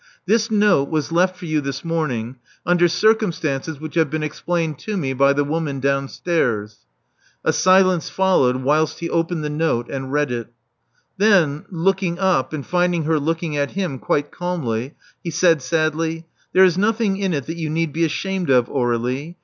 This 0.25 0.49
note 0.49 0.89
was 0.89 1.11
left 1.11 1.35
for 1.37 1.45
you 1.45 1.61
this 1.61 1.85
morn 1.85 2.09
ing, 2.09 2.37
under 2.65 2.87
circumstances 2.87 3.79
which 3.79 3.93
have 3.93 4.09
been 4.09 4.23
explained 4.23 4.79
to 4.79 4.97
me 4.97 5.13
by 5.13 5.31
the 5.31 5.43
woman 5.43 5.79
downstairs." 5.79 6.87
A 7.43 7.53
silence 7.53 8.09
followed 8.09 8.55
whilst 8.63 8.97
he 8.99 9.11
opened 9.11 9.43
the 9.43 9.49
note 9.51 9.91
and 9.91 10.11
read 10.11 10.31
it. 10.31 10.51
Th^n, 11.19 11.65
looking 11.69 12.17
up, 12.17 12.51
and 12.51 12.65
finding 12.65 13.03
her 13.03 13.19
looking 13.19 13.55
at 13.55 13.73
him 13.73 13.99
quite 13.99 14.31
calmly, 14.31 14.95
he 15.23 15.29
said 15.29 15.61
sadly, 15.61 16.25
There 16.51 16.65
is 16.65 16.79
nothing 16.79 17.17
in 17.17 17.31
it 17.35 17.45
that 17.45 17.57
you 17.57 17.69
need 17.69 17.93
be 17.93 18.03
ashamed 18.03 18.49
of, 18.49 18.69
Aurelie. 18.71 19.37